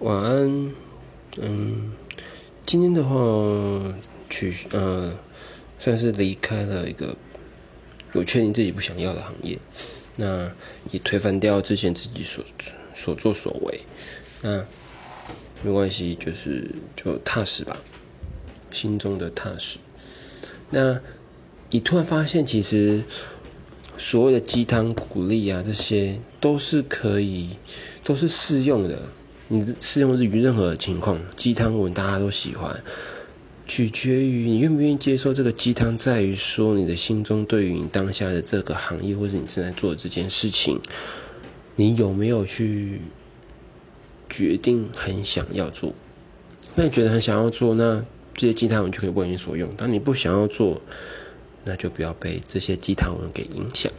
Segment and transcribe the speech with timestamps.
[0.00, 0.72] 晚安，
[1.38, 1.92] 嗯，
[2.64, 3.16] 今天的话
[4.30, 5.12] 去呃，
[5.80, 7.16] 算是离开了一个
[8.12, 9.58] 有确定自己不想要的行业，
[10.14, 10.48] 那
[10.92, 12.44] 也推翻掉之前自己所
[12.94, 13.80] 所作所为，
[14.40, 14.64] 那
[15.64, 17.76] 没关系，就是就踏实吧，
[18.70, 19.78] 心中的踏实。
[20.70, 21.00] 那
[21.70, 23.02] 你突然发现，其实
[23.98, 27.56] 所谓的鸡汤鼓励啊，这些都是可以，
[28.04, 28.96] 都是适用的。
[29.48, 32.78] 你适用于任何情况，鸡汤文大家都喜欢，
[33.66, 40.78] 取决于你愿不愿意接受这个鸡汤，在于说你的心中对于你当下的这个行业或者你正在做的这件事情，
[41.76, 43.00] 你有没有去
[44.28, 45.94] 决定很想要做？
[46.74, 50.80] 那你觉得很想要做，那这些鸡汤文就可以为你所用；当你不想要做，
[51.64, 53.90] 那就不要被这些鸡汤文给影响。